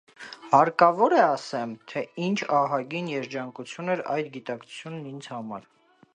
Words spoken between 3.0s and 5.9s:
երջանկություն էր այդ գիտակցությունն ինձ համար: